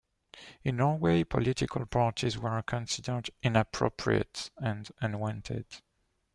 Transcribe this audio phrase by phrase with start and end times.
[0.63, 5.67] In Norway, political parties were considered inappropriate and unwanted.